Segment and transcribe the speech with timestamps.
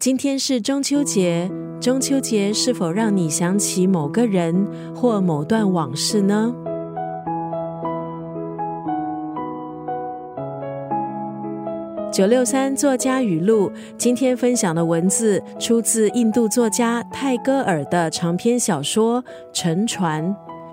[0.00, 1.46] 今天是中秋节，
[1.78, 6.54] 中秋节是否让你想起某个人或某段往事呢？
[12.10, 19.22] 九六三作家语录，今天分享的文字出自印度作家泰戈尔的长篇小说
[19.52, 20.24] 《沉船》。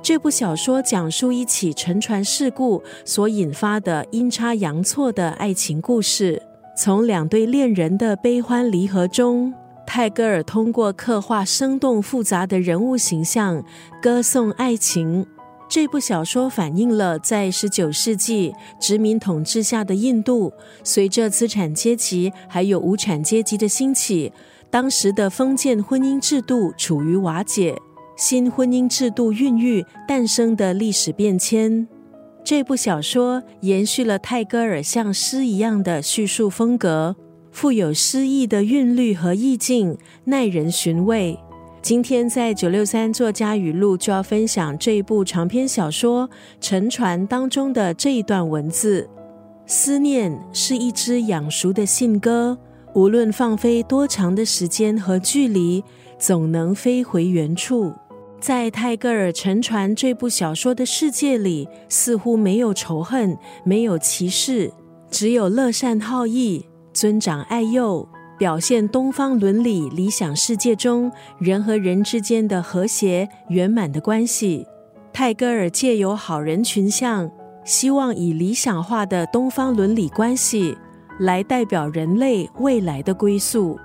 [0.02, 6.42] 这部小说讲述一起沉船事故所引发的阴差阳错的爱情故事。
[6.78, 9.52] 从两对恋人的悲欢离合中，
[9.88, 13.64] 泰戈尔通过刻画生动复杂的人物形象，
[14.00, 15.26] 歌颂爱情。
[15.68, 24.32] 这部小说反映了在十九世纪殖民统治下的印度，随着资产阶级还有无产阶级的兴起，
[24.70, 27.76] 当时的封建婚姻制度处于瓦解，
[28.16, 31.88] 新婚姻制度孕育诞生的历史变迁。
[32.48, 37.14] 这部小说延续了泰戈尔像诗一样的叙述风格，
[37.52, 41.38] 富有诗意的韵律和意境，耐人寻味。
[41.82, 46.26] 今天在九六三作家语录就要分享这一部长篇小说
[46.62, 49.10] 《沉船》当中的这一段文字：
[49.66, 52.58] 思念是一只养熟的信鸽，
[52.96, 55.84] 无论放飞多长的时间和距离，
[56.18, 57.92] 总能飞回原处。
[58.40, 64.72] 在泰戈尔《沉船》这部小说的世界里，似乎没有仇恨，没有歧视，
[65.10, 68.08] 只有乐善好义、尊长爱幼。
[68.38, 74.64] 表现东方伦理理想世界中人和人之间的和谐圆满的关系。
[75.12, 77.32] 泰戈尔借由好人群像，
[77.66, 80.78] 希望以理想化的东方伦理关系
[81.20, 83.80] 来代表人类未来的归宿。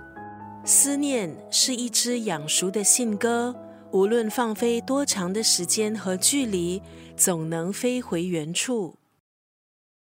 [0.65, 3.55] 思念是一只养熟的信鸽，
[3.93, 6.81] 无论放飞多长的时间和距离，
[7.15, 8.95] 总能飞回原处。